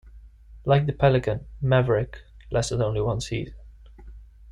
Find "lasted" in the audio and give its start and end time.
2.49-2.81